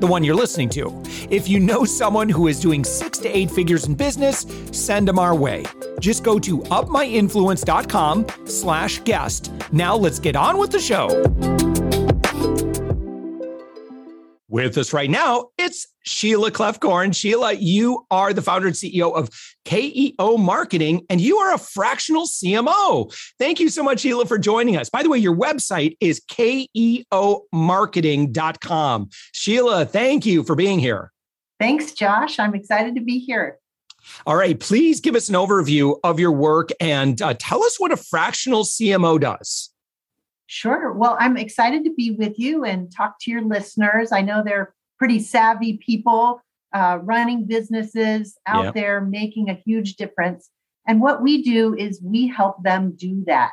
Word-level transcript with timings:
the 0.00 0.06
one 0.06 0.24
you're 0.24 0.34
listening 0.34 0.68
to. 0.70 1.02
If 1.30 1.48
you 1.48 1.60
know 1.60 1.84
someone 1.84 2.28
who 2.28 2.48
is 2.48 2.60
doing 2.60 2.84
six 2.84 3.18
to 3.18 3.28
eight 3.28 3.50
figures 3.50 3.86
in 3.86 3.94
business, 3.94 4.46
send 4.72 5.08
them 5.08 5.18
our 5.18 5.34
way. 5.34 5.64
Just 6.00 6.22
go 6.22 6.38
to 6.38 6.58
upmyinfluence.com 6.58 8.26
slash 8.44 9.00
guest. 9.04 9.52
Now 9.72 9.96
let's 9.96 10.18
get 10.18 10.36
on 10.36 10.58
with 10.58 10.70
the 10.70 10.80
show. 10.80 11.55
With 14.56 14.78
us 14.78 14.94
right 14.94 15.10
now, 15.10 15.50
it's 15.58 15.86
Sheila 16.06 16.50
Kloefkorn. 16.50 17.14
Sheila, 17.14 17.52
you 17.52 18.06
are 18.10 18.32
the 18.32 18.40
founder 18.40 18.68
and 18.68 18.74
CEO 18.74 19.14
of 19.14 19.28
KEO 19.66 20.38
Marketing, 20.38 21.04
and 21.10 21.20
you 21.20 21.36
are 21.36 21.52
a 21.52 21.58
fractional 21.58 22.26
CMO. 22.26 23.14
Thank 23.38 23.60
you 23.60 23.68
so 23.68 23.82
much, 23.82 24.00
Sheila, 24.00 24.24
for 24.24 24.38
joining 24.38 24.78
us. 24.78 24.88
By 24.88 25.02
the 25.02 25.10
way, 25.10 25.18
your 25.18 25.36
website 25.36 25.98
is 26.00 26.22
keomarketing.com. 26.30 29.08
Sheila, 29.32 29.84
thank 29.84 30.24
you 30.24 30.42
for 30.42 30.54
being 30.54 30.78
here. 30.78 31.12
Thanks, 31.60 31.92
Josh. 31.92 32.38
I'm 32.38 32.54
excited 32.54 32.94
to 32.94 33.02
be 33.02 33.18
here. 33.18 33.58
All 34.26 34.36
right, 34.36 34.58
please 34.58 35.02
give 35.02 35.16
us 35.16 35.28
an 35.28 35.34
overview 35.34 35.98
of 36.02 36.18
your 36.18 36.32
work 36.32 36.70
and 36.80 37.20
uh, 37.20 37.34
tell 37.38 37.62
us 37.62 37.78
what 37.78 37.92
a 37.92 37.96
fractional 37.98 38.64
CMO 38.64 39.20
does. 39.20 39.68
Sure. 40.46 40.92
Well, 40.92 41.16
I'm 41.18 41.36
excited 41.36 41.84
to 41.84 41.94
be 41.94 42.12
with 42.12 42.38
you 42.38 42.64
and 42.64 42.92
talk 42.94 43.16
to 43.22 43.30
your 43.30 43.42
listeners. 43.42 44.12
I 44.12 44.22
know 44.22 44.42
they're 44.44 44.74
pretty 44.98 45.18
savvy 45.18 45.78
people 45.78 46.40
uh, 46.72 46.98
running 47.02 47.46
businesses 47.46 48.36
out 48.46 48.74
there, 48.74 49.00
making 49.00 49.48
a 49.48 49.54
huge 49.54 49.96
difference. 49.96 50.50
And 50.86 51.00
what 51.00 51.22
we 51.22 51.42
do 51.42 51.74
is 51.74 52.00
we 52.02 52.28
help 52.28 52.62
them 52.62 52.94
do 52.96 53.24
that. 53.26 53.52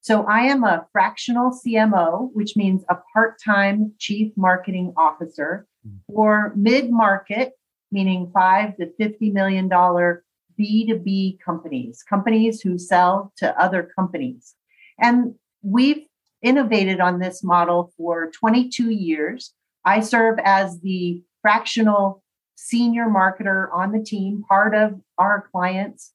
So 0.00 0.24
I 0.24 0.40
am 0.42 0.64
a 0.64 0.86
fractional 0.92 1.50
CMO, 1.50 2.30
which 2.32 2.56
means 2.56 2.82
a 2.88 2.96
part 3.12 3.40
time 3.42 3.92
chief 3.98 4.32
marketing 4.36 4.92
officer 4.96 5.66
hmm. 5.86 5.96
for 6.06 6.52
mid 6.56 6.90
market, 6.90 7.52
meaning 7.90 8.30
five 8.34 8.76
to 8.78 8.86
$50 9.00 9.32
million 9.32 9.68
B2B 9.68 11.38
companies, 11.40 12.02
companies 12.02 12.60
who 12.60 12.78
sell 12.78 13.32
to 13.36 13.58
other 13.60 13.88
companies. 13.96 14.54
And 14.98 15.34
we've 15.62 16.04
innovated 16.42 17.00
on 17.00 17.18
this 17.18 17.42
model 17.42 17.92
for 17.96 18.30
22 18.30 18.90
years. 18.90 19.52
I 19.84 20.00
serve 20.00 20.38
as 20.44 20.80
the 20.80 21.22
fractional 21.40 22.22
senior 22.56 23.06
marketer 23.06 23.68
on 23.72 23.92
the 23.92 24.02
team, 24.02 24.44
part 24.48 24.74
of 24.74 25.00
our 25.18 25.48
clients' 25.50 26.12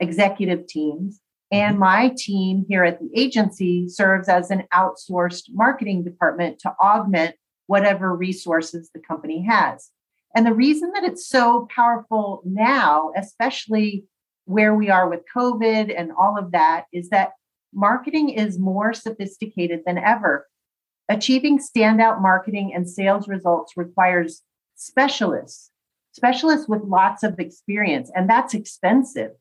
executive 0.00 0.66
teams. 0.66 1.20
And 1.50 1.74
mm-hmm. 1.74 1.80
my 1.80 2.14
team 2.16 2.64
here 2.68 2.84
at 2.84 3.00
the 3.00 3.10
agency 3.14 3.88
serves 3.88 4.28
as 4.28 4.50
an 4.50 4.64
outsourced 4.72 5.44
marketing 5.50 6.04
department 6.04 6.58
to 6.60 6.74
augment 6.82 7.34
whatever 7.66 8.14
resources 8.14 8.90
the 8.94 9.00
company 9.00 9.44
has. 9.44 9.90
And 10.34 10.46
the 10.46 10.54
reason 10.54 10.92
that 10.94 11.04
it's 11.04 11.26
so 11.26 11.66
powerful 11.74 12.42
now, 12.44 13.12
especially 13.16 14.04
where 14.44 14.74
we 14.74 14.88
are 14.90 15.08
with 15.08 15.20
COVID 15.34 15.94
and 15.96 16.12
all 16.18 16.38
of 16.38 16.52
that, 16.52 16.84
is 16.92 17.10
that 17.10 17.32
marketing 17.72 18.30
is 18.30 18.58
more 18.58 18.92
sophisticated 18.92 19.82
than 19.86 19.98
ever. 19.98 20.46
Achieving 21.08 21.58
standout 21.58 22.20
marketing 22.20 22.72
and 22.74 22.88
sales 22.88 23.28
results 23.28 23.72
requires 23.76 24.42
specialists, 24.74 25.70
specialists 26.12 26.68
with 26.68 26.82
lots 26.82 27.22
of 27.22 27.38
experience, 27.38 28.10
and 28.14 28.28
that's 28.28 28.54
expensive. 28.54 29.32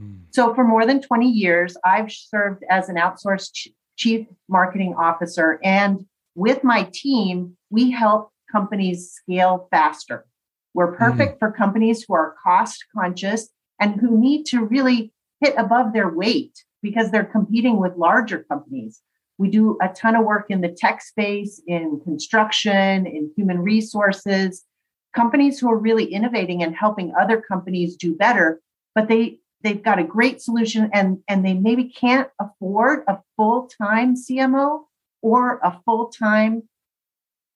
Mm. 0.00 0.22
So, 0.30 0.54
for 0.54 0.64
more 0.64 0.86
than 0.86 1.02
20 1.02 1.28
years, 1.28 1.76
I've 1.84 2.12
served 2.12 2.64
as 2.70 2.88
an 2.88 2.96
outsourced 2.96 3.52
ch- 3.52 3.68
chief 3.96 4.26
marketing 4.48 4.94
officer. 4.96 5.58
And 5.64 6.06
with 6.34 6.62
my 6.62 6.88
team, 6.92 7.56
we 7.70 7.90
help 7.90 8.30
companies 8.50 9.10
scale 9.10 9.68
faster. 9.70 10.24
We're 10.74 10.96
perfect 10.96 11.36
mm. 11.36 11.38
for 11.40 11.50
companies 11.50 12.04
who 12.06 12.14
are 12.14 12.36
cost 12.42 12.84
conscious 12.96 13.48
and 13.80 14.00
who 14.00 14.18
need 14.18 14.44
to 14.46 14.64
really 14.64 15.12
hit 15.40 15.54
above 15.56 15.92
their 15.92 16.08
weight 16.08 16.64
because 16.82 17.10
they're 17.10 17.24
competing 17.24 17.78
with 17.78 17.96
larger 17.96 18.44
companies. 18.48 19.00
We 19.38 19.48
do 19.48 19.78
a 19.80 19.88
ton 19.88 20.16
of 20.16 20.24
work 20.24 20.46
in 20.50 20.60
the 20.60 20.68
tech 20.68 21.00
space, 21.02 21.62
in 21.66 22.00
construction, 22.04 23.06
in 23.06 23.32
human 23.36 23.60
resources, 23.60 24.64
companies 25.14 25.58
who 25.58 25.70
are 25.70 25.78
really 25.78 26.04
innovating 26.04 26.62
and 26.62 26.74
helping 26.74 27.12
other 27.18 27.40
companies 27.40 27.96
do 27.96 28.14
better, 28.14 28.60
but 28.94 29.08
they 29.08 29.38
they've 29.62 29.82
got 29.82 29.98
a 29.98 30.04
great 30.04 30.40
solution 30.40 30.90
and 30.92 31.18
and 31.28 31.44
they 31.44 31.54
maybe 31.54 31.84
can't 31.84 32.28
afford 32.40 33.04
a 33.08 33.18
full-time 33.36 34.14
CMO 34.14 34.84
or 35.22 35.58
a 35.62 35.80
full-time 35.84 36.62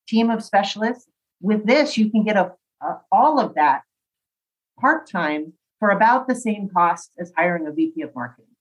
team 0.09 0.31
of 0.31 0.45
specialists. 0.45 1.07
With 1.41 1.67
this, 1.67 1.97
you 1.97 2.11
can 2.11 2.25
get 2.25 2.37
a, 2.37 2.53
a 2.83 3.01
all 3.11 3.39
of 3.39 3.55
that 3.55 3.83
part-time 4.81 5.53
for 5.79 5.91
about 5.91 6.29
the 6.29 6.35
same 6.35 6.69
cost 6.69 7.11
as 7.19 7.33
hiring 7.37 7.67
a 7.67 7.73
VP 7.73 8.03
of 8.03 8.15
marketing. 8.15 8.54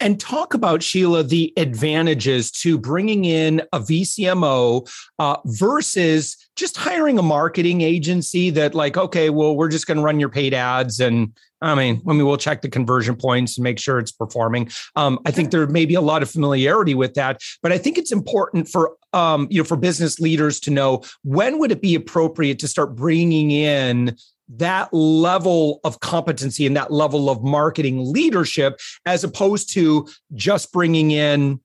And 0.00 0.18
talk 0.18 0.54
about, 0.54 0.82
Sheila, 0.82 1.22
the 1.22 1.52
advantages 1.56 2.50
to 2.52 2.78
bringing 2.78 3.24
in 3.24 3.62
a 3.72 3.80
VCMO 3.80 4.90
uh, 5.18 5.36
versus 5.44 6.36
just 6.56 6.76
hiring 6.76 7.18
a 7.18 7.22
marketing 7.22 7.80
agency 7.80 8.50
that, 8.50 8.74
like, 8.74 8.96
okay, 8.96 9.30
well, 9.30 9.56
we're 9.56 9.68
just 9.68 9.86
going 9.86 9.98
to 9.98 10.02
run 10.02 10.20
your 10.20 10.28
paid 10.28 10.54
ads. 10.54 11.00
And 11.00 11.32
I 11.60 11.74
mean, 11.74 12.02
I 12.06 12.12
mean, 12.12 12.26
we'll 12.26 12.36
check 12.36 12.62
the 12.62 12.68
conversion 12.68 13.16
points 13.16 13.56
and 13.56 13.64
make 13.64 13.78
sure 13.78 13.98
it's 13.98 14.12
performing. 14.12 14.70
Um, 14.96 15.18
I 15.24 15.30
think 15.30 15.50
there 15.50 15.66
may 15.66 15.86
be 15.86 15.94
a 15.94 16.00
lot 16.00 16.22
of 16.22 16.30
familiarity 16.30 16.94
with 16.94 17.14
that, 17.14 17.40
but 17.62 17.72
I 17.72 17.78
think 17.78 17.96
it's 17.96 18.12
important 18.12 18.68
for 18.68 18.96
um, 19.12 19.46
you 19.50 19.62
know 19.62 19.64
for 19.64 19.76
business 19.76 20.18
leaders 20.20 20.60
to 20.60 20.70
know 20.70 21.02
when 21.22 21.58
would 21.58 21.72
it 21.72 21.80
be 21.80 21.94
appropriate 21.94 22.58
to 22.58 22.68
start 22.68 22.94
bringing 22.94 23.50
in 23.50 24.16
that 24.48 24.92
level 24.92 25.80
of 25.84 26.00
competency 26.00 26.66
and 26.66 26.76
that 26.76 26.92
level 26.92 27.30
of 27.30 27.42
marketing 27.42 28.12
leadership 28.12 28.78
as 29.06 29.24
opposed 29.24 29.72
to 29.72 30.06
just 30.34 30.72
bringing 30.72 31.10
in 31.10 31.60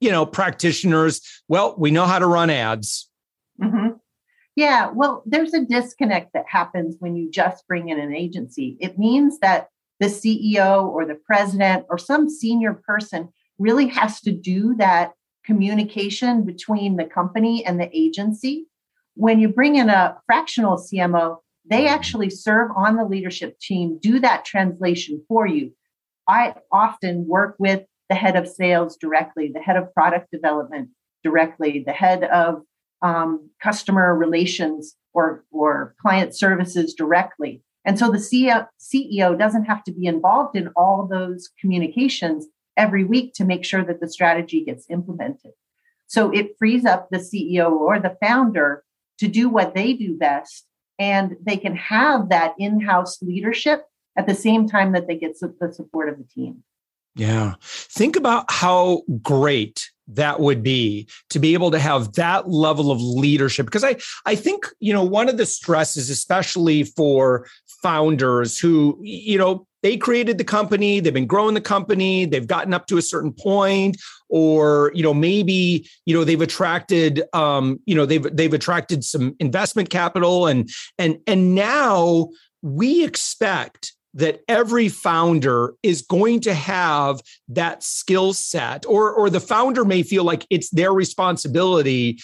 you 0.00 0.10
know 0.10 0.26
practitioners. 0.26 1.20
Well 1.48 1.74
we 1.78 1.90
know 1.90 2.06
how 2.06 2.18
to 2.18 2.26
run 2.26 2.50
ads. 2.50 3.10
Mm-hmm. 3.60 3.96
yeah 4.54 4.90
well 4.94 5.24
there's 5.26 5.52
a 5.52 5.64
disconnect 5.64 6.32
that 6.32 6.44
happens 6.48 6.94
when 7.00 7.16
you 7.16 7.28
just 7.28 7.66
bring 7.66 7.88
in 7.88 7.98
an 7.98 8.14
agency. 8.14 8.76
It 8.80 8.98
means 8.98 9.38
that 9.40 9.68
the 10.00 10.06
ceo 10.06 10.84
or 10.84 11.04
the 11.04 11.16
president 11.26 11.86
or 11.90 11.98
some 11.98 12.30
senior 12.30 12.74
person 12.74 13.30
really 13.58 13.88
has 13.88 14.20
to 14.20 14.30
do 14.32 14.76
that 14.76 15.12
communication 15.44 16.44
between 16.44 16.96
the 16.96 17.04
company 17.04 17.64
and 17.64 17.80
the 17.80 17.90
agency. 17.92 18.66
When 19.14 19.40
you 19.40 19.48
bring 19.48 19.74
in 19.74 19.88
a 19.88 20.16
fractional 20.26 20.76
cmo 20.76 21.38
they 21.68 21.86
actually 21.86 22.30
serve 22.30 22.70
on 22.76 22.96
the 22.96 23.04
leadership 23.04 23.58
team, 23.58 23.98
do 24.00 24.20
that 24.20 24.44
translation 24.44 25.24
for 25.28 25.46
you. 25.46 25.72
I 26.28 26.54
often 26.72 27.26
work 27.26 27.56
with 27.58 27.84
the 28.08 28.14
head 28.14 28.36
of 28.36 28.48
sales 28.48 28.96
directly, 28.96 29.50
the 29.52 29.60
head 29.60 29.76
of 29.76 29.92
product 29.92 30.30
development 30.30 30.90
directly, 31.22 31.82
the 31.84 31.92
head 31.92 32.24
of 32.24 32.62
um, 33.02 33.50
customer 33.62 34.14
relations 34.14 34.96
or, 35.12 35.44
or 35.50 35.94
client 36.00 36.34
services 36.34 36.94
directly. 36.94 37.62
And 37.84 37.98
so 37.98 38.10
the 38.10 38.18
CEO, 38.18 38.66
CEO 38.80 39.38
doesn't 39.38 39.64
have 39.64 39.84
to 39.84 39.92
be 39.92 40.06
involved 40.06 40.56
in 40.56 40.68
all 40.76 41.06
those 41.06 41.50
communications 41.60 42.46
every 42.76 43.04
week 43.04 43.34
to 43.34 43.44
make 43.44 43.64
sure 43.64 43.84
that 43.84 44.00
the 44.00 44.10
strategy 44.10 44.64
gets 44.64 44.86
implemented. 44.90 45.52
So 46.06 46.30
it 46.30 46.56
frees 46.58 46.84
up 46.84 47.08
the 47.10 47.18
CEO 47.18 47.70
or 47.70 47.98
the 47.98 48.16
founder 48.22 48.84
to 49.18 49.28
do 49.28 49.48
what 49.48 49.74
they 49.74 49.92
do 49.92 50.16
best 50.16 50.67
and 50.98 51.36
they 51.42 51.56
can 51.56 51.76
have 51.76 52.28
that 52.30 52.54
in-house 52.58 53.22
leadership 53.22 53.84
at 54.16 54.26
the 54.26 54.34
same 54.34 54.68
time 54.68 54.92
that 54.92 55.06
they 55.06 55.16
get 55.16 55.38
the 55.38 55.72
support 55.72 56.08
of 56.08 56.18
the 56.18 56.24
team. 56.24 56.64
Yeah. 57.14 57.54
Think 57.62 58.16
about 58.16 58.50
how 58.50 59.02
great 59.22 59.90
that 60.08 60.40
would 60.40 60.62
be 60.62 61.08
to 61.30 61.38
be 61.38 61.54
able 61.54 61.70
to 61.70 61.78
have 61.78 62.12
that 62.14 62.48
level 62.48 62.90
of 62.90 63.00
leadership. 63.00 63.66
Because 63.66 63.84
i 63.84 63.96
i 64.26 64.34
think 64.34 64.66
you 64.80 64.92
know 64.92 65.04
one 65.04 65.28
of 65.28 65.36
the 65.36 65.46
stresses 65.46 66.10
especially 66.10 66.84
for 66.84 67.46
founders 67.82 68.58
who 68.58 68.98
you 69.02 69.38
know 69.38 69.66
they 69.82 69.96
created 69.96 70.38
the 70.38 70.44
company 70.44 71.00
they've 71.00 71.14
been 71.14 71.26
growing 71.26 71.54
the 71.54 71.60
company 71.60 72.24
they've 72.24 72.46
gotten 72.46 72.74
up 72.74 72.86
to 72.86 72.98
a 72.98 73.02
certain 73.02 73.32
point 73.32 73.96
or 74.28 74.90
you 74.94 75.02
know 75.02 75.14
maybe 75.14 75.88
you 76.06 76.14
know 76.14 76.24
they've 76.24 76.40
attracted 76.40 77.22
um 77.32 77.78
you 77.86 77.94
know 77.94 78.06
they've 78.06 78.26
they've 78.36 78.54
attracted 78.54 79.04
some 79.04 79.34
investment 79.38 79.90
capital 79.90 80.46
and 80.46 80.68
and 80.98 81.18
and 81.26 81.54
now 81.54 82.28
we 82.62 83.04
expect 83.04 83.92
that 84.18 84.40
every 84.48 84.88
founder 84.88 85.74
is 85.82 86.02
going 86.02 86.40
to 86.40 86.52
have 86.52 87.20
that 87.48 87.82
skill 87.82 88.32
set 88.32 88.84
or 88.86 89.12
or 89.12 89.30
the 89.30 89.40
founder 89.40 89.84
may 89.84 90.02
feel 90.02 90.24
like 90.24 90.44
it's 90.50 90.70
their 90.70 90.92
responsibility 90.92 92.18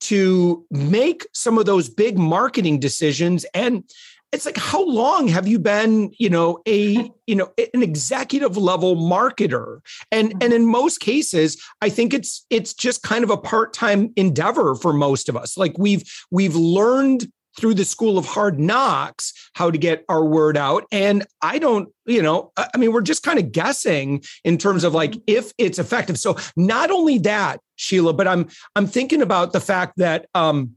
to 0.00 0.64
make 0.70 1.26
some 1.32 1.58
of 1.58 1.66
those 1.66 1.88
big 1.88 2.18
marketing 2.18 2.78
decisions. 2.78 3.44
And 3.54 3.84
it's 4.32 4.46
like 4.46 4.56
how 4.56 4.84
long 4.84 5.28
have 5.28 5.48
you 5.48 5.58
been 5.58 6.12
you 6.18 6.30
know 6.30 6.60
a 6.68 7.10
you 7.26 7.34
know 7.34 7.52
an 7.74 7.82
executive 7.82 8.58
level 8.58 8.96
marketer? 8.96 9.80
And 10.12 10.28
mm-hmm. 10.28 10.42
and 10.42 10.52
in 10.52 10.66
most 10.66 11.00
cases 11.00 11.60
i 11.80 11.88
think 11.88 12.12
it's 12.12 12.44
it's 12.50 12.74
just 12.74 13.02
kind 13.02 13.24
of 13.24 13.30
a 13.30 13.38
part-time 13.38 14.12
endeavor 14.16 14.74
for 14.74 14.92
most 14.92 15.30
of 15.30 15.36
us. 15.38 15.56
Like 15.56 15.78
we've 15.78 16.04
we've 16.30 16.54
learned 16.54 17.32
through 17.56 17.74
the 17.74 17.84
school 17.84 18.18
of 18.18 18.26
hard 18.26 18.58
knocks 18.58 19.32
how 19.54 19.70
to 19.70 19.78
get 19.78 20.04
our 20.08 20.24
word 20.24 20.56
out. 20.56 20.84
And 20.92 21.26
i 21.42 21.58
don't 21.58 21.88
you 22.06 22.22
know 22.22 22.52
i 22.56 22.76
mean 22.76 22.92
we're 22.92 23.00
just 23.00 23.22
kind 23.22 23.38
of 23.38 23.52
guessing 23.52 24.22
in 24.44 24.58
terms 24.58 24.84
of 24.84 24.94
like 24.94 25.14
if 25.26 25.52
it's 25.58 25.78
effective. 25.78 26.18
So 26.18 26.36
not 26.56 26.90
only 26.90 27.18
that 27.18 27.60
sheila 27.76 28.12
but 28.12 28.28
i'm 28.28 28.48
i'm 28.76 28.86
thinking 28.86 29.22
about 29.22 29.52
the 29.52 29.60
fact 29.60 29.94
that 29.96 30.26
um 30.34 30.76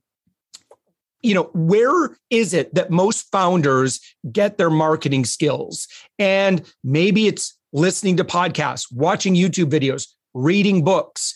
you 1.22 1.34
know 1.34 1.50
where 1.54 2.16
is 2.30 2.54
it 2.54 2.74
that 2.76 2.92
most 2.92 3.32
founders 3.32 4.00
get 4.32 4.58
their 4.58 4.70
marketing 4.70 5.26
skills? 5.26 5.88
And 6.20 6.62
maybe 6.84 7.28
it's 7.28 7.58
listening 7.72 8.18
to 8.18 8.24
podcasts 8.24 8.86
watching 8.92 9.34
youtube 9.34 9.70
videos 9.70 10.08
reading 10.36 10.84
books 10.84 11.34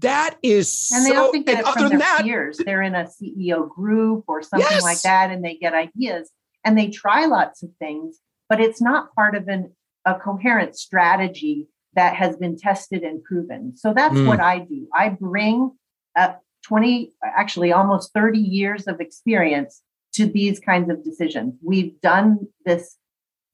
that 0.00 0.36
is 0.42 0.90
and 0.92 1.04
they 1.04 1.10
so, 1.10 1.28
often 1.28 1.42
get 1.42 1.60
it 1.60 1.66
from 1.66 1.88
their 1.88 1.98
that, 1.98 2.22
peers. 2.24 2.58
They're 2.64 2.82
in 2.82 2.94
a 2.94 3.04
CEO 3.04 3.68
group 3.68 4.24
or 4.28 4.42
something 4.42 4.68
yes. 4.70 4.82
like 4.82 5.02
that, 5.02 5.30
and 5.30 5.44
they 5.44 5.56
get 5.56 5.74
ideas 5.74 6.30
and 6.64 6.76
they 6.76 6.88
try 6.88 7.26
lots 7.26 7.62
of 7.62 7.70
things, 7.78 8.18
but 8.48 8.60
it's 8.60 8.80
not 8.80 9.14
part 9.14 9.34
of 9.34 9.48
an, 9.48 9.72
a 10.04 10.14
coherent 10.14 10.76
strategy 10.76 11.68
that 11.94 12.14
has 12.14 12.36
been 12.36 12.56
tested 12.56 13.02
and 13.02 13.22
proven. 13.24 13.76
So 13.76 13.92
that's 13.94 14.14
mm. 14.14 14.26
what 14.26 14.40
I 14.40 14.60
do. 14.60 14.86
I 14.94 15.08
bring 15.08 15.72
up 16.16 16.42
20, 16.64 17.12
actually 17.24 17.72
almost 17.72 18.12
30 18.12 18.38
years 18.38 18.86
of 18.86 19.00
experience 19.00 19.82
to 20.14 20.26
these 20.26 20.60
kinds 20.60 20.90
of 20.90 21.04
decisions. 21.04 21.54
We've 21.64 21.98
done 22.00 22.48
this 22.64 22.96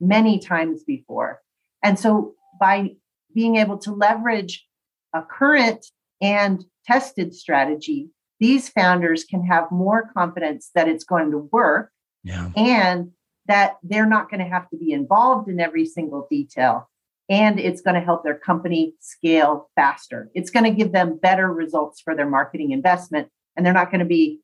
many 0.00 0.38
times 0.38 0.82
before. 0.84 1.40
And 1.82 1.98
so 1.98 2.34
by 2.58 2.92
being 3.34 3.56
able 3.56 3.78
to 3.78 3.92
leverage 3.92 4.66
a 5.14 5.22
current 5.22 5.86
and 6.20 6.64
tested 6.86 7.34
strategy, 7.34 8.10
these 8.40 8.68
founders 8.68 9.24
can 9.24 9.44
have 9.44 9.70
more 9.70 10.10
confidence 10.12 10.70
that 10.74 10.88
it's 10.88 11.04
going 11.04 11.30
to 11.30 11.48
work 11.52 11.90
yeah. 12.22 12.50
and 12.56 13.12
that 13.46 13.76
they're 13.82 14.06
not 14.06 14.30
going 14.30 14.40
to 14.40 14.48
have 14.48 14.68
to 14.70 14.76
be 14.76 14.92
involved 14.92 15.48
in 15.48 15.60
every 15.60 15.86
single 15.86 16.26
detail. 16.30 16.88
And 17.28 17.58
it's 17.58 17.80
going 17.80 17.94
to 17.94 18.00
help 18.00 18.22
their 18.22 18.38
company 18.38 18.94
scale 19.00 19.70
faster. 19.76 20.30
It's 20.34 20.50
going 20.50 20.64
to 20.64 20.70
give 20.70 20.92
them 20.92 21.18
better 21.18 21.50
results 21.50 22.00
for 22.00 22.14
their 22.14 22.28
marketing 22.28 22.72
investment. 22.72 23.28
And 23.56 23.64
they're 23.64 23.72
not 23.72 23.90
going 23.90 24.00
to 24.00 24.06
be, 24.06 24.40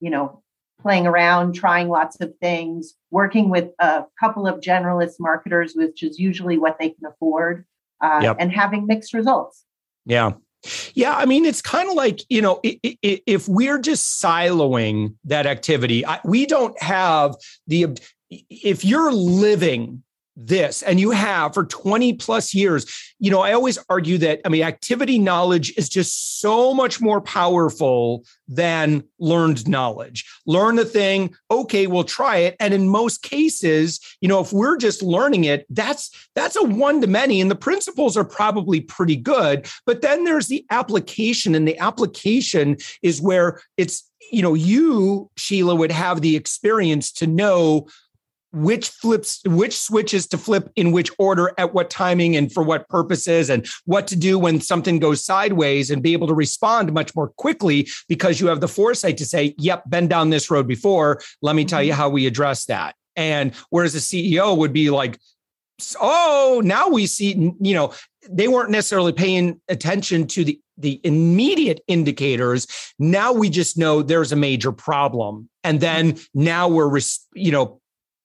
you 0.00 0.10
know, 0.10 0.42
playing 0.80 1.06
around, 1.06 1.54
trying 1.54 1.88
lots 1.88 2.20
of 2.20 2.34
things, 2.40 2.94
working 3.10 3.48
with 3.48 3.70
a 3.78 4.04
couple 4.18 4.46
of 4.46 4.60
generalist 4.60 5.14
marketers, 5.20 5.74
which 5.74 6.02
is 6.02 6.18
usually 6.18 6.58
what 6.58 6.78
they 6.78 6.90
can 6.90 7.06
afford, 7.06 7.64
uh, 8.00 8.20
yep. 8.22 8.36
and 8.40 8.50
having 8.50 8.86
mixed 8.86 9.12
results. 9.12 9.64
Yeah. 10.06 10.32
Yeah, 10.94 11.14
I 11.14 11.24
mean, 11.24 11.44
it's 11.44 11.62
kind 11.62 11.88
of 11.88 11.94
like, 11.94 12.20
you 12.28 12.42
know, 12.42 12.60
if 12.62 13.48
we're 13.48 13.78
just 13.78 14.22
siloing 14.22 15.14
that 15.24 15.46
activity, 15.46 16.04
we 16.24 16.46
don't 16.46 16.80
have 16.82 17.34
the, 17.66 17.98
if 18.30 18.84
you're 18.84 19.12
living 19.12 20.02
this 20.46 20.82
and 20.82 20.98
you 20.98 21.10
have 21.10 21.52
for 21.52 21.64
20 21.64 22.14
plus 22.14 22.54
years 22.54 22.86
you 23.18 23.30
know 23.30 23.40
i 23.40 23.52
always 23.52 23.78
argue 23.88 24.16
that 24.18 24.40
i 24.44 24.48
mean 24.48 24.62
activity 24.62 25.18
knowledge 25.18 25.72
is 25.76 25.88
just 25.88 26.40
so 26.40 26.72
much 26.72 27.00
more 27.00 27.20
powerful 27.20 28.24
than 28.50 29.04
learned 29.20 29.68
knowledge. 29.68 30.24
Learn 30.44 30.76
the 30.76 30.84
thing 30.84 31.34
okay 31.50 31.86
we'll 31.86 32.04
try 32.04 32.38
it 32.38 32.56
and 32.58 32.74
in 32.74 32.88
most 32.88 33.22
cases 33.22 34.00
you 34.20 34.28
know 34.28 34.40
if 34.40 34.52
we're 34.52 34.76
just 34.76 35.02
learning 35.02 35.44
it 35.44 35.66
that's 35.70 36.10
that's 36.34 36.56
a 36.56 36.62
one 36.62 37.00
to 37.00 37.06
many 37.06 37.40
and 37.40 37.50
the 37.50 37.56
principles 37.56 38.16
are 38.16 38.24
probably 38.24 38.80
pretty 38.80 39.16
good 39.16 39.68
but 39.86 40.02
then 40.02 40.24
there's 40.24 40.48
the 40.48 40.64
application 40.70 41.54
and 41.54 41.68
the 41.68 41.78
application 41.78 42.76
is 43.02 43.22
where 43.22 43.60
it's 43.76 44.10
you 44.32 44.42
know 44.42 44.54
you 44.54 45.30
sheila 45.36 45.74
would 45.74 45.92
have 45.92 46.20
the 46.20 46.34
experience 46.34 47.12
to 47.12 47.26
know 47.26 47.86
which 48.52 48.88
flips 48.88 49.40
which 49.46 49.78
switches 49.78 50.26
to 50.26 50.38
flip 50.38 50.70
in 50.76 50.92
which 50.92 51.10
order 51.18 51.52
at 51.58 51.72
what 51.72 51.90
timing 51.90 52.36
and 52.36 52.52
for 52.52 52.62
what 52.62 52.88
purposes 52.88 53.48
and 53.48 53.66
what 53.84 54.06
to 54.06 54.16
do 54.16 54.38
when 54.38 54.60
something 54.60 54.98
goes 54.98 55.24
sideways 55.24 55.90
and 55.90 56.02
be 56.02 56.12
able 56.12 56.26
to 56.26 56.34
respond 56.34 56.92
much 56.92 57.14
more 57.14 57.28
quickly 57.28 57.88
because 58.08 58.40
you 58.40 58.48
have 58.48 58.60
the 58.60 58.68
foresight 58.68 59.16
to 59.16 59.24
say 59.24 59.54
yep 59.58 59.88
been 59.88 60.08
down 60.08 60.30
this 60.30 60.50
road 60.50 60.66
before 60.66 61.20
let 61.42 61.54
me 61.54 61.64
tell 61.64 61.82
you 61.82 61.92
mm-hmm. 61.92 62.00
how 62.00 62.08
we 62.08 62.26
address 62.26 62.64
that 62.64 62.94
and 63.16 63.54
whereas 63.70 63.94
a 63.94 63.98
ceo 63.98 64.56
would 64.56 64.72
be 64.72 64.90
like 64.90 65.18
oh 66.00 66.60
now 66.64 66.88
we 66.88 67.06
see 67.06 67.54
you 67.60 67.74
know 67.74 67.92
they 68.28 68.48
weren't 68.48 68.70
necessarily 68.70 69.12
paying 69.12 69.60
attention 69.68 70.26
to 70.26 70.44
the 70.44 70.60
the 70.76 71.00
immediate 71.04 71.80
indicators 71.88 72.66
now 72.98 73.32
we 73.32 73.50
just 73.50 73.78
know 73.78 74.02
there's 74.02 74.32
a 74.32 74.36
major 74.36 74.72
problem 74.72 75.48
and 75.62 75.80
then 75.80 76.12
mm-hmm. 76.12 76.44
now 76.44 76.68
we're 76.68 76.98
you 77.34 77.52
know 77.52 77.79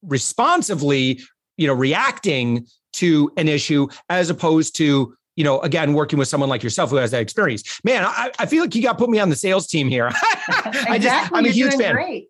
responsively, 0.08 1.22
you 1.58 1.68
know, 1.68 1.74
reacting 1.74 2.68
to 2.94 3.32
an 3.38 3.48
issue 3.48 3.88
as 4.10 4.30
opposed 4.30 4.76
to 4.78 5.16
you 5.36 5.44
know, 5.44 5.60
again, 5.62 5.94
working 5.94 6.18
with 6.18 6.28
someone 6.28 6.50
like 6.50 6.64
yourself 6.64 6.90
who 6.90 6.96
has 6.96 7.12
that 7.12 7.22
experience. 7.22 7.82
Man, 7.84 8.06
I, 8.06 8.32
I 8.40 8.46
feel 8.46 8.62
like 8.62 8.74
you 8.74 8.82
got 8.82 8.98
put 8.98 9.10
me 9.10 9.20
on 9.20 9.30
the 9.30 9.36
sales 9.36 9.68
team 9.68 9.90
here. 9.90 10.08
exactly. 10.08 10.82
I 10.90 10.98
just, 10.98 11.32
I'm 11.34 11.46
a 11.46 11.50
huge 11.50 11.76
fan. 11.76 11.94
Great. 11.94 12.28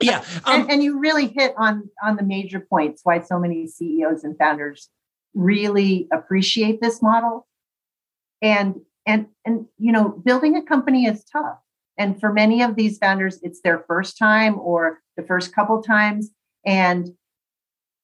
yeah. 0.00 0.24
Um, 0.46 0.62
and, 0.62 0.70
and, 0.72 0.82
you 0.82 0.98
really 0.98 1.28
hit 1.28 1.54
on 1.56 1.88
on 2.02 2.16
the 2.16 2.22
major 2.22 2.60
points 2.60 3.00
why 3.02 3.20
so 3.20 3.38
many 3.38 3.66
CEOs 3.66 4.24
and 4.24 4.36
founders 4.36 4.88
really 5.34 6.06
appreciate 6.12 6.80
this 6.80 7.02
model. 7.02 7.46
And 8.42 8.80
and 9.06 9.26
and 9.44 9.66
you 9.78 9.90
know, 9.90 10.08
building 10.08 10.56
a 10.56 10.62
company 10.62 11.06
is 11.06 11.24
tough. 11.24 11.58
And 11.96 12.20
for 12.20 12.32
many 12.32 12.62
of 12.62 12.76
these 12.76 12.98
founders, 12.98 13.38
it's 13.42 13.60
their 13.62 13.84
first 13.86 14.18
time 14.18 14.58
or 14.58 15.00
the 15.16 15.22
first 15.22 15.54
couple 15.54 15.82
times 15.82 16.30
and 16.66 17.14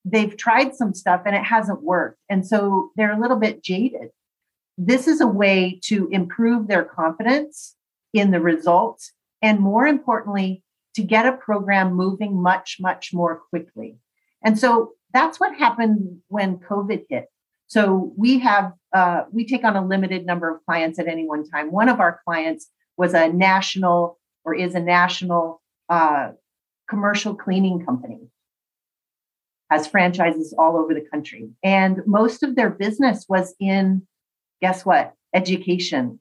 they've 0.05 0.37
tried 0.37 0.75
some 0.75 0.95
stuff 0.95 1.23
and 1.27 1.37
it 1.37 1.45
hasn't 1.45 1.83
worked. 1.83 2.19
And 2.29 2.47
so 2.47 2.91
they're 2.97 3.13
a 3.13 3.21
little 3.21 3.37
bit 3.37 3.63
jaded. 3.63 4.11
This 4.79 5.07
is 5.07 5.21
a 5.21 5.27
way 5.27 5.79
to 5.85 6.09
improve 6.09 6.69
their 6.69 6.85
confidence 6.85 7.77
in 8.13 8.31
the 8.31 8.41
results 8.41 9.13
and 9.43 9.61
more 9.61 9.87
importantly, 9.87 10.63
to 10.95 11.03
get 11.03 11.27
a 11.27 11.33
program 11.33 11.95
moving 11.95 12.41
much, 12.41 12.79
much 12.81 13.13
more 13.13 13.43
quickly. 13.51 13.97
And 14.45 14.59
so 14.59 14.93
that's 15.13 15.39
what 15.39 15.55
happened 15.55 16.21
when 16.29 16.59
COVID 16.59 17.05
hit. 17.09 17.27
So 17.69 18.13
we 18.17 18.41
have, 18.41 18.73
uh, 18.93 19.25
we 19.31 19.47
take 19.47 19.65
on 19.65 19.77
a 19.77 19.87
limited 19.87 20.27
number 20.27 20.53
of 20.53 20.65
clients 20.65 20.99
at 20.99 21.07
any 21.07 21.27
one 21.27 21.49
time. 21.49 21.71
One 21.71 21.89
of 21.89 22.01
our 22.01 22.21
clients 22.25 22.69
was 22.97 23.15
a 23.15 23.29
national 23.29 24.19
or 24.45 24.55
is 24.55 24.75
a 24.75 24.81
national 24.81 25.63
uh, 25.89 26.31
commercial 26.89 27.35
cleaning 27.35 27.85
company 27.85 28.31
has 29.71 29.87
franchises 29.87 30.55
all 30.59 30.77
over 30.77 30.95
the 30.95 31.07
country. 31.13 31.51
And 31.63 32.01
most 32.07 32.43
of 32.43 32.57
their 32.57 32.71
business 32.71 33.27
was 33.29 33.55
in, 33.61 34.07
guess 34.61 34.85
what, 34.85 35.15
education. 35.35 36.21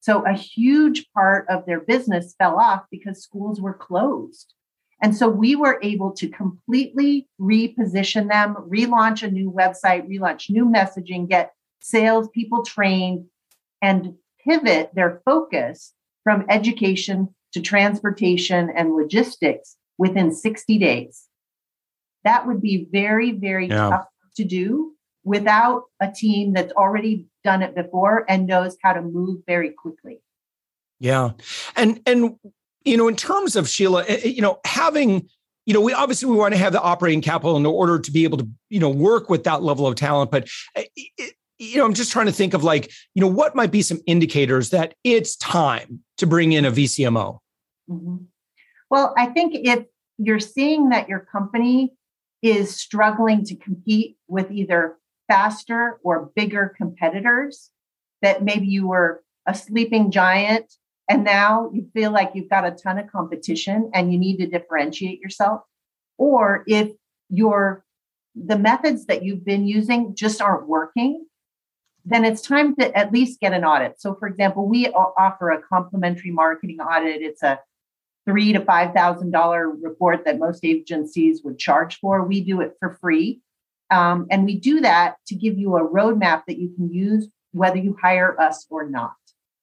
So 0.00 0.24
a 0.26 0.32
huge 0.32 1.06
part 1.12 1.46
of 1.48 1.66
their 1.66 1.80
business 1.80 2.34
fell 2.38 2.58
off 2.58 2.84
because 2.90 3.22
schools 3.22 3.60
were 3.60 3.74
closed. 3.74 4.54
And 5.02 5.16
so 5.16 5.28
we 5.28 5.56
were 5.56 5.78
able 5.82 6.12
to 6.12 6.28
completely 6.28 7.26
reposition 7.40 8.28
them, 8.28 8.54
relaunch 8.68 9.22
a 9.22 9.30
new 9.30 9.50
website, 9.50 10.06
relaunch 10.08 10.50
new 10.50 10.66
messaging, 10.66 11.28
get 11.28 11.52
salespeople 11.80 12.64
trained, 12.64 13.26
and 13.80 14.14
pivot 14.46 14.90
their 14.94 15.22
focus 15.24 15.94
from 16.22 16.44
education 16.50 17.34
to 17.52 17.62
transportation 17.62 18.70
and 18.76 18.94
logistics 18.94 19.76
within 19.96 20.34
60 20.34 20.78
days. 20.78 21.29
That 22.24 22.46
would 22.46 22.60
be 22.60 22.88
very, 22.90 23.32
very 23.32 23.68
yeah. 23.68 23.90
tough 23.90 24.06
to 24.36 24.44
do 24.44 24.94
without 25.24 25.84
a 26.00 26.10
team 26.10 26.52
that's 26.52 26.72
already 26.72 27.26
done 27.44 27.62
it 27.62 27.74
before 27.74 28.24
and 28.28 28.46
knows 28.46 28.76
how 28.82 28.92
to 28.92 29.02
move 29.02 29.40
very 29.46 29.70
quickly. 29.70 30.22
Yeah. 30.98 31.30
And 31.76 32.00
and 32.06 32.36
you 32.84 32.96
know, 32.96 33.08
in 33.08 33.16
terms 33.16 33.56
of 33.56 33.68
Sheila, 33.68 34.04
eh, 34.06 34.20
eh, 34.24 34.28
you 34.28 34.42
know, 34.42 34.60
having 34.64 35.28
you 35.66 35.74
know, 35.74 35.80
we 35.80 35.92
obviously 35.92 36.28
we 36.28 36.36
want 36.36 36.52
to 36.54 36.58
have 36.58 36.72
the 36.72 36.80
operating 36.80 37.20
capital 37.20 37.56
in 37.56 37.64
order 37.66 37.98
to 37.98 38.10
be 38.10 38.24
able 38.24 38.38
to, 38.38 38.48
you 38.70 38.80
know, 38.80 38.88
work 38.88 39.28
with 39.30 39.44
that 39.44 39.62
level 39.62 39.86
of 39.86 39.94
talent. 39.94 40.30
But 40.30 40.48
it, 40.74 40.90
eh, 41.18 41.30
you 41.58 41.76
know, 41.76 41.84
I'm 41.84 41.94
just 41.94 42.10
trying 42.10 42.26
to 42.26 42.32
think 42.32 42.54
of 42.54 42.64
like, 42.64 42.90
you 43.14 43.20
know, 43.20 43.28
what 43.28 43.54
might 43.54 43.70
be 43.70 43.82
some 43.82 44.00
indicators 44.06 44.70
that 44.70 44.94
it's 45.04 45.36
time 45.36 46.00
to 46.16 46.26
bring 46.26 46.52
in 46.52 46.64
a 46.64 46.72
VCMO. 46.72 47.38
Mm-hmm. 47.88 48.16
Well, 48.88 49.14
I 49.16 49.26
think 49.26 49.54
if 49.54 49.84
you're 50.16 50.40
seeing 50.40 50.88
that 50.88 51.08
your 51.08 51.20
company 51.20 51.92
is 52.42 52.76
struggling 52.76 53.44
to 53.44 53.56
compete 53.56 54.16
with 54.28 54.50
either 54.50 54.96
faster 55.28 55.98
or 56.02 56.30
bigger 56.34 56.74
competitors, 56.76 57.70
that 58.22 58.42
maybe 58.42 58.66
you 58.66 58.88
were 58.88 59.22
a 59.46 59.54
sleeping 59.54 60.10
giant 60.10 60.72
and 61.08 61.24
now 61.24 61.70
you 61.72 61.88
feel 61.92 62.12
like 62.12 62.30
you've 62.34 62.48
got 62.48 62.66
a 62.66 62.70
ton 62.70 62.98
of 62.98 63.10
competition 63.10 63.90
and 63.94 64.12
you 64.12 64.18
need 64.18 64.36
to 64.38 64.46
differentiate 64.46 65.20
yourself. 65.20 65.62
Or 66.18 66.62
if 66.66 66.90
your 67.28 67.84
the 68.34 68.58
methods 68.58 69.06
that 69.06 69.24
you've 69.24 69.44
been 69.44 69.66
using 69.66 70.14
just 70.14 70.40
aren't 70.40 70.68
working, 70.68 71.26
then 72.04 72.24
it's 72.24 72.40
time 72.40 72.76
to 72.76 72.96
at 72.96 73.12
least 73.12 73.40
get 73.40 73.52
an 73.52 73.64
audit. 73.64 74.00
So, 74.00 74.14
for 74.14 74.28
example, 74.28 74.68
we 74.68 74.88
offer 74.88 75.50
a 75.50 75.60
complimentary 75.62 76.30
marketing 76.30 76.80
audit. 76.80 77.22
It's 77.22 77.42
a 77.42 77.58
three 78.26 78.52
to 78.52 78.60
five 78.64 78.94
thousand 78.94 79.30
dollar 79.30 79.68
report 79.68 80.24
that 80.24 80.38
most 80.38 80.64
agencies 80.64 81.42
would 81.44 81.58
charge 81.58 81.98
for. 81.98 82.24
We 82.24 82.40
do 82.40 82.60
it 82.60 82.74
for 82.78 82.98
free, 83.00 83.40
um, 83.90 84.26
and 84.30 84.44
we 84.44 84.58
do 84.58 84.80
that 84.80 85.16
to 85.28 85.34
give 85.34 85.58
you 85.58 85.76
a 85.76 85.88
roadmap 85.88 86.42
that 86.46 86.58
you 86.58 86.72
can 86.74 86.92
use 86.92 87.28
whether 87.52 87.78
you 87.78 87.96
hire 88.00 88.40
us 88.40 88.66
or 88.70 88.88
not. 88.88 89.12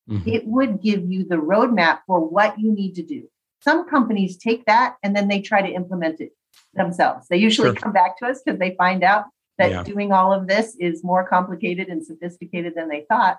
Mm-hmm. 0.10 0.30
It 0.30 0.48
would 0.48 0.82
give 0.82 1.10
you 1.10 1.26
the 1.26 1.36
roadmap 1.36 2.00
for 2.08 2.20
what 2.20 2.60
you 2.60 2.74
need 2.74 2.96
to 2.96 3.04
do. 3.04 3.28
Some 3.62 3.90
companies 3.90 4.38
take 4.38 4.66
that 4.66 4.96
and 5.04 5.16
then 5.16 5.28
they 5.28 5.42
try 5.42 5.62
to 5.62 5.74
implement 5.74 6.22
it 6.22 6.32
themselves. 6.74 7.28
They 7.28 7.38
usually 7.38 7.70
sure. 7.70 7.76
come 7.76 7.94
back 7.94 8.18
to 8.20 8.28
us 8.28 8.42
because 8.44 8.60
they 8.60 8.76
find 8.78 9.04
out 9.04 9.26
that 9.58 9.72
yeah. 9.72 9.84
doing 9.84 10.12
all 10.12 10.32
of 10.32 10.48
this 10.48 10.76
is 10.80 11.04
more 11.04 11.28
complicated 11.28 11.88
and 11.88 12.06
sophisticated 12.06 12.74
than 12.76 12.90
they 12.90 13.06
thought. 13.10 13.38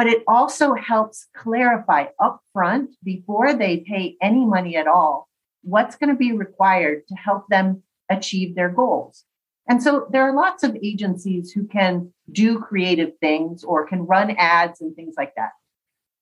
But 0.00 0.06
it 0.06 0.22
also 0.26 0.72
helps 0.72 1.26
clarify 1.36 2.06
upfront 2.18 2.94
before 3.04 3.52
they 3.52 3.80
pay 3.80 4.16
any 4.22 4.46
money 4.46 4.74
at 4.74 4.86
all 4.86 5.28
what's 5.60 5.94
going 5.94 6.08
to 6.08 6.16
be 6.16 6.32
required 6.32 7.06
to 7.08 7.14
help 7.16 7.44
them 7.48 7.82
achieve 8.08 8.54
their 8.54 8.70
goals. 8.70 9.24
And 9.68 9.82
so 9.82 10.06
there 10.10 10.22
are 10.22 10.34
lots 10.34 10.62
of 10.62 10.74
agencies 10.82 11.52
who 11.52 11.66
can 11.66 12.14
do 12.32 12.60
creative 12.60 13.10
things 13.20 13.62
or 13.62 13.86
can 13.86 14.06
run 14.06 14.30
ads 14.38 14.80
and 14.80 14.96
things 14.96 15.16
like 15.18 15.34
that. 15.36 15.50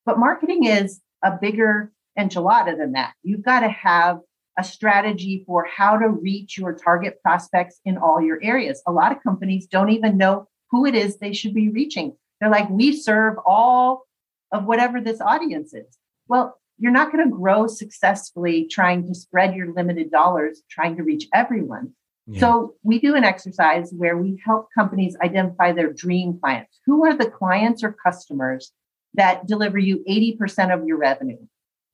But 0.04 0.18
marketing 0.18 0.64
is 0.64 1.00
a 1.23 1.38
bigger 1.40 1.92
enchilada 2.18 2.76
than 2.76 2.94
that. 2.94 3.12
You've 3.23 3.44
got 3.44 3.61
to 3.61 3.68
have 3.68 4.18
a 4.58 4.64
strategy 4.64 5.44
for 5.47 5.64
how 5.73 5.97
to 5.97 6.08
reach 6.08 6.58
your 6.58 6.73
target 6.73 7.23
prospects 7.23 7.78
in 7.85 7.97
all 7.97 8.20
your 8.20 8.42
areas. 8.42 8.82
A 8.88 8.92
lot 8.92 9.12
of 9.12 9.23
companies 9.23 9.68
don't 9.68 9.90
even 9.90 10.18
know 10.18 10.49
who 10.73 10.85
it 10.85 10.97
is 10.97 11.18
they 11.18 11.32
should 11.32 11.54
be 11.54 11.68
reaching. 11.68 12.16
They're 12.40 12.50
like, 12.50 12.71
we 12.71 12.97
serve 12.97 13.37
all 13.45 14.04
of 14.52 14.64
whatever 14.64 15.00
this 15.00 15.21
audience 15.21 15.75
is. 15.75 15.99
Well, 16.28 16.59
you're 16.78 16.92
not 16.92 17.11
going 17.11 17.25
to 17.25 17.35
grow 17.35 17.66
successfully 17.66 18.66
trying 18.71 19.07
to 19.09 19.14
spread 19.14 19.54
your 19.54 19.73
limited 19.73 20.11
dollars, 20.11 20.62
trying 20.71 20.97
to 20.97 21.02
reach 21.02 21.26
everyone. 21.35 21.92
Yeah. 22.26 22.40
So, 22.40 22.75
we 22.83 23.00
do 23.00 23.14
an 23.14 23.25
exercise 23.25 23.90
where 23.97 24.16
we 24.16 24.40
help 24.45 24.68
companies 24.75 25.16
identify 25.23 25.73
their 25.73 25.92
dream 25.92 26.38
clients. 26.38 26.78
Who 26.87 27.04
are 27.07 27.16
the 27.16 27.30
clients 27.30 27.83
or 27.83 27.92
customers 27.92 28.73
that 29.14 29.47
deliver 29.47 29.78
you 29.78 30.04
80% 30.07 30.73
of 30.73 30.87
your 30.87 30.99
revenue? 30.99 31.38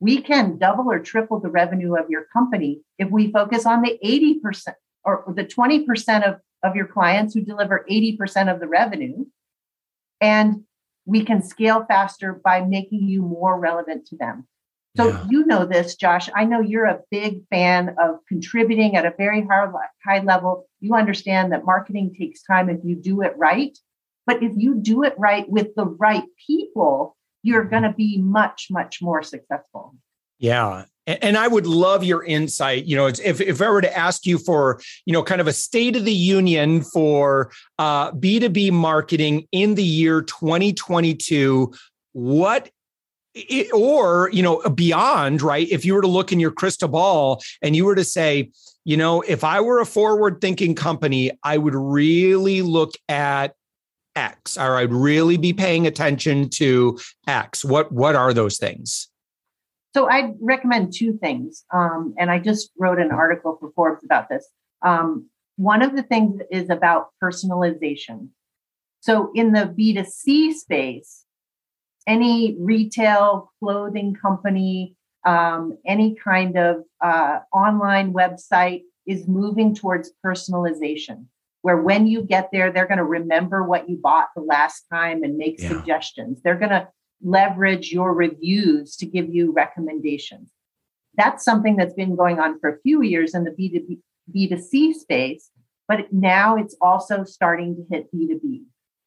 we 0.05 0.21
can 0.21 0.59
double 0.59 0.91
or 0.91 0.99
triple 0.99 1.41
the 1.41 1.49
revenue 1.49 1.97
of 1.97 2.11
your 2.11 2.27
company 2.31 2.83
if 2.99 3.11
we 3.11 3.33
focus 3.33 3.65
on 3.65 3.81
the 3.81 3.99
80% 4.05 4.75
or 5.03 5.25
the 5.35 5.45
20% 5.45 6.29
of, 6.29 6.41
of 6.63 6.77
your 6.77 6.87
clients 6.87 7.33
who 7.33 7.41
deliver 7.41 7.87
80% 7.91 8.53
of 8.53 8.61
the 8.61 8.69
revenue. 8.69 9.25
And 10.25 10.65
we 11.05 11.23
can 11.23 11.43
scale 11.43 11.85
faster 11.85 12.33
by 12.33 12.63
making 12.63 13.07
you 13.09 13.21
more 13.21 13.61
relevant 13.61 14.07
to 14.07 14.17
them. 14.17 14.49
So 14.97 15.09
yeah. 15.09 15.27
you 15.29 15.45
know 15.45 15.67
this, 15.67 15.97
Josh. 15.97 16.31
I 16.35 16.47
know 16.47 16.61
you're 16.61 16.87
a 16.87 17.01
big 17.11 17.47
fan 17.51 17.95
of 18.01 18.21
contributing 18.27 18.97
at 18.97 19.05
a 19.05 19.13
very 19.19 19.43
high, 19.45 19.67
high 20.03 20.21
level. 20.21 20.67
You 20.81 20.95
understand 20.95 21.53
that 21.53 21.67
marketing 21.67 22.15
takes 22.19 22.43
time 22.43 22.71
if 22.71 22.79
you 22.85 22.95
do 22.95 23.21
it 23.21 23.35
right. 23.37 23.77
But 24.27 24.43
if 24.43 24.53
you 24.57 24.77
do 24.77 25.03
it 25.03 25.15
right 25.19 25.47
with 25.47 25.75
the 25.75 25.85
right 25.85 26.25
people, 26.47 27.17
you're 27.43 27.63
mm-hmm. 27.63 27.71
going 27.71 27.83
to 27.83 27.93
be 27.93 28.17
much, 28.23 28.69
much 28.71 29.03
more 29.03 29.23
successful. 29.23 29.95
Yeah. 30.39 30.87
And 31.07 31.37
I 31.37 31.49
would 31.49 31.67
love 31.67 32.03
your 32.03 32.25
insight. 32.25 32.85
You 32.87 32.97
know, 32.97 33.07
if, 33.07 33.41
if 33.41 33.61
I 33.61 33.69
were 33.69 33.83
to 33.83 33.97
ask 33.97 34.25
you 34.25 34.39
for, 34.39 34.81
you 35.05 35.13
know, 35.13 35.23
kind 35.23 35.41
of 35.41 35.47
a 35.47 35.53
state 35.53 35.97
of 35.97 36.05
the 36.05 36.13
union 36.13 36.81
for 36.81 37.51
uh, 37.79 38.13
B2B 38.13 38.73
marketing 38.73 39.47
in 39.53 39.75
the 39.75 39.85
year 39.85 40.23
2022, 40.23 41.73
what 42.13 42.71
or 43.73 44.31
you 44.33 44.45
know 44.45 44.61
beyond 44.77 45.43
right 45.43 45.69
if 45.69 45.85
you 45.85 45.93
were 45.93 46.01
to 46.01 46.07
look 46.07 46.31
in 46.31 46.39
your 46.39 46.53
crystal 46.53 46.87
ball 46.87 47.43
and 47.63 47.75
you 47.75 47.85
were 47.85 47.97
to 47.97 48.05
say 48.05 48.49
you 48.85 48.97
know 48.97 49.23
if 49.23 49.43
i 49.43 49.61
were 49.61 49.81
a 49.81 49.85
forward 49.85 50.41
thinking 50.41 50.73
company 50.73 51.33
i 51.43 51.59
would 51.59 51.75
really 51.75 52.63
look 52.63 52.93
at 53.09 53.57
X, 54.17 54.57
or 54.57 54.77
I'd 54.77 54.93
really 54.93 55.37
be 55.37 55.53
paying 55.53 55.87
attention 55.87 56.49
to 56.51 56.99
X. 57.27 57.65
What 57.65 57.93
what 57.93 58.15
are 58.15 58.33
those 58.33 58.59
things? 58.59 59.09
So 59.95 60.09
I'd 60.09 60.35
recommend 60.41 60.93
two 60.93 61.17
things, 61.19 61.65
um, 61.73 62.15
and 62.19 62.31
I 62.31 62.41
just 62.41 62.71
wrote 62.79 62.99
an 62.99 63.13
article 63.13 63.57
for 63.61 63.71
Forbes 63.77 64.05
about 64.05 64.29
this. 64.29 64.47
Um, 64.83 65.29
one 65.57 65.83
of 65.83 65.95
the 65.95 66.03
things 66.03 66.41
is 66.51 66.69
about 66.69 67.11
personalization. 67.23 68.29
So 69.01 69.31
in 69.35 69.53
the 69.53 69.73
B2C 69.79 70.55
space, 70.55 71.25
any 72.07 72.57
retail 72.59 73.53
clothing 73.61 74.15
company, 74.15 74.97
um, 75.25 75.79
any 75.87 76.17
kind 76.17 76.59
of 76.59 76.83
uh, 77.01 77.41
online 77.53 78.13
website 78.13 78.83
is 79.07 79.29
moving 79.29 79.75
towards 79.75 80.11
personalization 80.25 81.27
where 81.65 81.79
when 81.79 82.07
you 82.07 82.23
get 82.23 82.51
there, 82.53 82.71
they're 82.71 82.87
going 82.87 82.99
to 82.99 83.05
remember 83.05 83.63
what 83.63 83.89
you 83.89 83.97
bought 83.97 84.29
the 84.37 84.43
last 84.43 84.85
time 84.93 85.23
and 85.23 85.39
make 85.39 85.59
yeah. 85.59 85.69
suggestions. 85.69 86.43
They're 86.43 86.59
going 86.59 86.73
to 86.73 86.87
leverage 87.23 87.93
your 87.93 88.13
reviews 88.15 88.97
to 88.97 89.07
give 89.07 89.29
you 89.33 89.53
recommendations. 89.53 90.51
That's 91.17 91.45
something 91.45 91.77
that's 91.77 91.95
been 91.95 92.17
going 92.17 92.39
on 92.41 92.59
for 92.61 92.71
a 92.71 92.81
few 92.81 93.03
years 93.03 93.35
in 93.35 93.45
the 93.45 93.51
B2B, 93.51 93.99
B2C 94.35 94.95
space, 94.95 95.51
but 95.87 96.13
now 96.13 96.57
it's 96.57 96.77
also 96.81 97.25
starting 97.25 97.77
to 97.77 97.87
hit 97.91 98.13
B2B. 98.15 98.63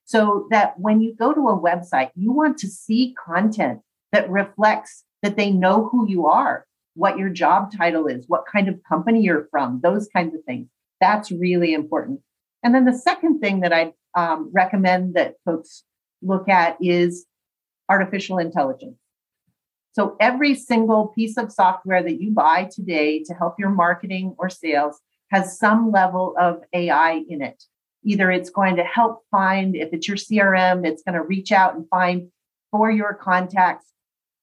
So 0.05 0.47
that 0.51 0.79
when 0.79 1.01
you 1.01 1.13
go 1.15 1.33
to 1.33 1.49
a 1.49 1.59
website, 1.59 2.11
you 2.15 2.31
want 2.31 2.57
to 2.59 2.67
see 2.67 3.13
content 3.25 3.81
that 4.13 4.29
reflects 4.29 5.03
that 5.21 5.35
they 5.35 5.51
know 5.51 5.89
who 5.89 6.07
you 6.07 6.27
are, 6.27 6.65
what 6.93 7.17
your 7.17 7.29
job 7.29 7.75
title 7.75 8.07
is, 8.07 8.25
what 8.27 8.45
kind 8.51 8.69
of 8.69 8.79
company 8.87 9.21
you're 9.21 9.47
from, 9.51 9.81
those 9.83 10.07
kinds 10.07 10.33
of 10.33 10.43
things. 10.45 10.69
That's 11.01 11.31
really 11.31 11.73
important. 11.73 12.21
And 12.63 12.73
then 12.73 12.85
the 12.85 12.93
second 12.93 13.39
thing 13.39 13.59
that 13.61 13.73
I 13.73 13.93
um, 14.15 14.49
recommend 14.53 15.15
that 15.15 15.35
folks 15.45 15.83
look 16.21 16.47
at 16.49 16.77
is 16.81 17.25
artificial 17.89 18.37
intelligence. 18.37 18.97
So 19.93 20.15
every 20.19 20.53
single 20.53 21.07
piece 21.07 21.37
of 21.37 21.51
software 21.51 22.03
that 22.03 22.21
you 22.21 22.31
buy 22.31 22.69
today 22.71 23.23
to 23.23 23.33
help 23.33 23.55
your 23.57 23.69
marketing 23.69 24.35
or 24.37 24.49
sales 24.49 24.99
has 25.31 25.57
some 25.57 25.91
level 25.91 26.35
of 26.39 26.61
AI 26.71 27.23
in 27.27 27.41
it. 27.41 27.63
Either 28.03 28.29
it's 28.29 28.49
going 28.49 28.75
to 28.75 28.83
help 28.83 29.23
find, 29.31 29.75
if 29.75 29.89
it's 29.91 30.07
your 30.07 30.17
CRM, 30.17 30.85
it's 30.85 31.03
going 31.03 31.15
to 31.15 31.23
reach 31.23 31.51
out 31.51 31.75
and 31.75 31.89
find 31.89 32.29
for 32.71 32.91
your 32.91 33.13
contacts 33.13 33.85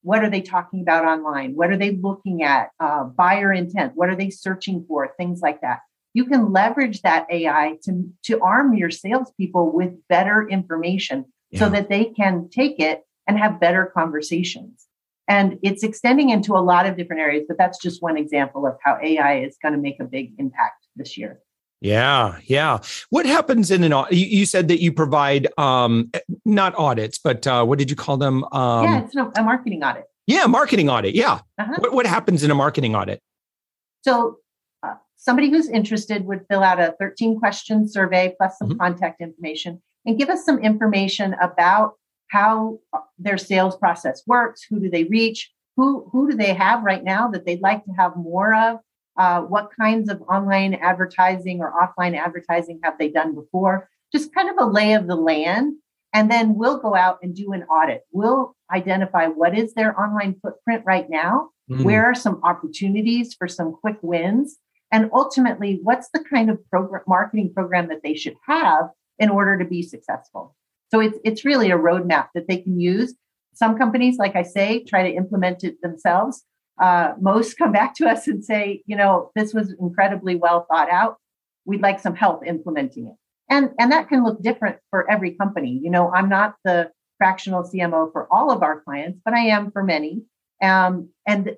what 0.02 0.22
are 0.22 0.28
they 0.28 0.42
talking 0.42 0.82
about 0.82 1.06
online? 1.06 1.54
What 1.54 1.70
are 1.70 1.78
they 1.78 1.92
looking 1.92 2.42
at? 2.42 2.68
Uh, 2.78 3.04
buyer 3.04 3.54
intent. 3.54 3.92
What 3.94 4.10
are 4.10 4.16
they 4.16 4.28
searching 4.28 4.84
for? 4.86 5.14
Things 5.16 5.40
like 5.40 5.62
that 5.62 5.78
you 6.14 6.24
can 6.24 6.52
leverage 6.52 7.02
that 7.02 7.26
AI 7.28 7.76
to, 7.82 8.08
to 8.22 8.40
arm 8.40 8.74
your 8.74 8.90
salespeople 8.90 9.72
with 9.72 9.92
better 10.08 10.48
information 10.48 11.26
yeah. 11.50 11.58
so 11.58 11.68
that 11.68 11.88
they 11.88 12.04
can 12.04 12.48
take 12.48 12.78
it 12.78 13.02
and 13.26 13.38
have 13.38 13.60
better 13.60 13.90
conversations. 13.94 14.86
And 15.26 15.58
it's 15.62 15.82
extending 15.82 16.30
into 16.30 16.54
a 16.54 16.60
lot 16.60 16.86
of 16.86 16.96
different 16.96 17.22
areas, 17.22 17.44
but 17.48 17.56
that's 17.56 17.78
just 17.78 18.02
one 18.02 18.16
example 18.16 18.66
of 18.66 18.76
how 18.82 18.98
AI 19.02 19.40
is 19.40 19.56
going 19.62 19.72
to 19.72 19.80
make 19.80 19.98
a 19.98 20.04
big 20.04 20.32
impact 20.38 20.86
this 20.96 21.16
year. 21.16 21.40
Yeah, 21.80 22.38
yeah. 22.44 22.78
What 23.10 23.26
happens 23.26 23.70
in 23.70 23.84
an 23.84 23.92
audit? 23.92 24.14
You 24.14 24.46
said 24.46 24.68
that 24.68 24.80
you 24.80 24.92
provide 24.92 25.48
um, 25.58 26.10
not 26.44 26.74
audits, 26.76 27.18
but 27.18 27.46
uh, 27.46 27.64
what 27.64 27.78
did 27.78 27.90
you 27.90 27.96
call 27.96 28.16
them? 28.16 28.44
Um, 28.52 28.84
yeah, 28.84 29.04
it's 29.04 29.14
a 29.14 29.42
marketing 29.42 29.82
audit. 29.82 30.04
Yeah, 30.26 30.46
marketing 30.46 30.88
audit. 30.88 31.14
Yeah. 31.14 31.40
Uh-huh. 31.58 31.74
What, 31.78 31.92
what 31.92 32.06
happens 32.06 32.42
in 32.42 32.50
a 32.50 32.54
marketing 32.54 32.96
audit? 32.96 33.20
So 34.02 34.38
uh, 34.82 34.94
somebody 35.16 35.50
who's 35.50 35.68
interested 35.68 36.24
would 36.24 36.46
fill 36.48 36.62
out 36.62 36.80
a 36.80 36.94
13 36.98 37.38
question 37.38 37.88
survey 37.88 38.34
plus 38.38 38.58
some 38.58 38.70
mm-hmm. 38.70 38.78
contact 38.78 39.20
information. 39.20 39.82
and 40.06 40.18
give 40.18 40.30
us 40.30 40.44
some 40.44 40.58
information 40.58 41.34
about 41.40 41.94
how 42.34 42.80
their 43.18 43.38
sales 43.38 43.76
process 43.76 44.22
works. 44.26 44.66
Who 44.68 44.80
do 44.80 44.90
they 44.90 45.04
reach? 45.04 45.50
Who, 45.76 46.08
who 46.10 46.30
do 46.30 46.36
they 46.36 46.52
have 46.54 46.82
right 46.82 47.04
now 47.04 47.28
that 47.28 47.46
they'd 47.46 47.60
like 47.60 47.84
to 47.84 47.92
have 47.92 48.16
more 48.16 48.52
of? 48.54 48.78
Uh, 49.16 49.42
what 49.42 49.70
kinds 49.80 50.10
of 50.10 50.20
online 50.22 50.74
advertising 50.74 51.60
or 51.60 51.72
offline 51.80 52.16
advertising 52.16 52.80
have 52.82 52.98
they 52.98 53.08
done 53.08 53.34
before? 53.34 53.88
Just 54.12 54.34
kind 54.34 54.50
of 54.50 54.56
a 54.58 54.70
lay 54.70 54.94
of 54.94 55.06
the 55.06 55.16
land. 55.16 55.74
And 56.12 56.30
then 56.30 56.56
we'll 56.56 56.78
go 56.78 56.94
out 56.94 57.18
and 57.22 57.34
do 57.34 57.52
an 57.52 57.62
audit. 57.64 58.02
We'll 58.10 58.56
identify 58.72 59.26
what 59.26 59.56
is 59.56 59.74
their 59.74 59.98
online 60.00 60.34
footprint 60.42 60.82
right 60.84 61.08
now, 61.08 61.50
mm. 61.70 61.84
where 61.84 62.04
are 62.04 62.14
some 62.14 62.40
opportunities 62.42 63.34
for 63.34 63.48
some 63.48 63.76
quick 63.80 63.98
wins, 64.02 64.58
and 64.92 65.10
ultimately, 65.12 65.80
what's 65.82 66.08
the 66.14 66.22
kind 66.22 66.50
of 66.50 66.58
program, 66.70 67.02
marketing 67.08 67.52
program 67.52 67.88
that 67.88 68.02
they 68.04 68.14
should 68.14 68.36
have 68.46 68.90
in 69.18 69.28
order 69.28 69.58
to 69.58 69.64
be 69.64 69.82
successful. 69.82 70.54
So 70.94 71.00
it's 71.00 71.18
it's 71.24 71.44
really 71.44 71.72
a 71.72 71.76
roadmap 71.76 72.28
that 72.36 72.46
they 72.46 72.58
can 72.58 72.78
use. 72.78 73.14
Some 73.52 73.76
companies, 73.76 74.16
like 74.16 74.36
I 74.36 74.42
say, 74.42 74.84
try 74.84 75.02
to 75.02 75.12
implement 75.12 75.64
it 75.64 75.82
themselves. 75.82 76.44
Uh, 76.80 77.14
most 77.20 77.58
come 77.58 77.72
back 77.72 77.96
to 77.96 78.06
us 78.06 78.28
and 78.28 78.44
say, 78.44 78.84
you 78.86 78.96
know, 78.96 79.32
this 79.34 79.52
was 79.52 79.74
incredibly 79.80 80.36
well 80.36 80.66
thought 80.70 80.88
out. 80.88 81.16
We'd 81.64 81.82
like 81.82 81.98
some 81.98 82.14
help 82.14 82.46
implementing 82.46 83.08
it. 83.08 83.14
And, 83.50 83.70
and 83.80 83.90
that 83.90 84.08
can 84.08 84.22
look 84.22 84.40
different 84.40 84.76
for 84.90 85.10
every 85.10 85.32
company. 85.32 85.80
You 85.82 85.90
know, 85.90 86.12
I'm 86.12 86.28
not 86.28 86.54
the 86.64 86.92
fractional 87.18 87.64
CMO 87.64 88.12
for 88.12 88.28
all 88.30 88.52
of 88.52 88.62
our 88.62 88.80
clients, 88.82 89.18
but 89.24 89.34
I 89.34 89.46
am 89.46 89.72
for 89.72 89.82
many. 89.82 90.22
Um, 90.62 91.08
and 91.26 91.56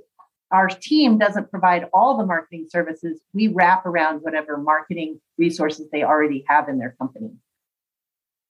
our 0.51 0.69
team 0.69 1.19
doesn't 1.19 1.51
provide 1.51 1.89
all 1.93 2.17
the 2.17 2.25
marketing 2.25 2.69
services. 2.71 3.21
We 3.35 3.49
wrap 3.49 3.85
around 3.85 4.21
whatever 4.23 4.57
marketing 4.57 5.21
resources 5.37 5.89
they 5.93 6.05
already 6.05 6.43
have 6.49 6.71
in 6.71 6.79
their 6.79 6.97
company. 6.99 7.33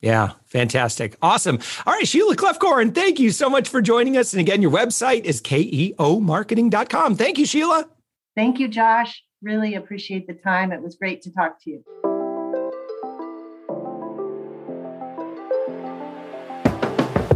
Yeah, 0.00 0.32
fantastic. 0.46 1.16
Awesome. 1.22 1.58
All 1.86 1.94
right, 1.94 2.06
Sheila 2.06 2.36
Kloefkorn, 2.36 2.94
thank 2.94 3.18
you 3.18 3.30
so 3.30 3.48
much 3.48 3.68
for 3.68 3.80
joining 3.80 4.16
us. 4.16 4.34
And 4.34 4.40
again, 4.40 4.60
your 4.60 4.70
website 4.70 5.24
is 5.24 5.40
keomarketing.com. 5.40 7.16
Thank 7.16 7.38
you, 7.38 7.46
Sheila. 7.46 7.88
Thank 8.36 8.58
you, 8.58 8.68
Josh. 8.68 9.22
Really 9.42 9.74
appreciate 9.74 10.26
the 10.26 10.34
time. 10.34 10.72
It 10.72 10.82
was 10.82 10.96
great 10.96 11.22
to 11.22 11.32
talk 11.32 11.62
to 11.62 11.70
you. 11.70 12.13